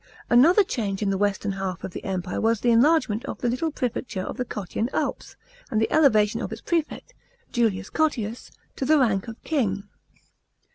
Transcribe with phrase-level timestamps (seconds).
[0.31, 3.69] Another change in the western half of the Empire was the enlargement of the little
[3.69, 5.35] prefecture of the Cottian Alps,
[5.69, 7.13] and the elevation of its prefect,
[7.51, 9.83] Julius Cottius, to the rank of king.